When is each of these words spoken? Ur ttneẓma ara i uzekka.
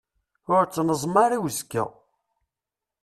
Ur 0.53 0.63
ttneẓma 0.65 1.19
ara 1.25 1.37
i 1.37 1.41
uzekka. 1.45 1.83